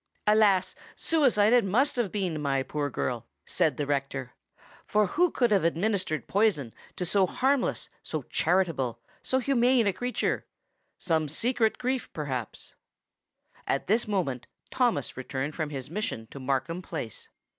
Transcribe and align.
"Alas! 0.25 0.73
suicide 0.95 1.53
it 1.53 1.63
must 1.63 1.95
have 1.95 2.11
been, 2.11 2.41
my 2.41 2.63
poor 2.63 2.89
girl," 2.89 3.27
said 3.45 3.77
the 3.77 3.85
rector; 3.85 4.33
"for 4.83 5.05
who 5.05 5.29
could 5.29 5.51
have 5.51 5.63
administered 5.63 6.27
poison 6.27 6.73
to 6.95 7.05
so 7.05 7.27
harmless, 7.27 7.87
so 8.01 8.23
charitable, 8.23 8.99
so 9.21 9.37
humane 9.37 9.85
a 9.85 9.93
creature? 9.93 10.47
Some 10.97 11.27
secret 11.29 11.77
grief, 11.77 12.11
perhaps——" 12.13 12.73
At 13.67 13.85
this 13.85 14.07
moment 14.07 14.47
Thomas 14.71 15.15
returned 15.15 15.53
from 15.53 15.69
his 15.69 15.91
mission 15.91 16.25
to 16.31 16.39
Markham 16.39 16.81
Place. 16.81 17.29